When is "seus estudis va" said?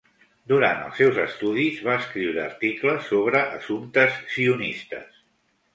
1.01-1.99